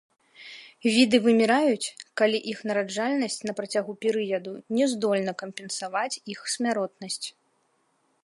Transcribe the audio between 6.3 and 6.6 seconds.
іх